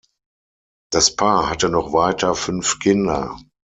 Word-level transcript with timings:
Das 0.91 1.15
Paar 1.15 1.47
hatte 1.47 1.69
noch 1.69 1.93
weiter 1.93 2.33
fünf 2.33 2.79
Kinder. 2.79 3.37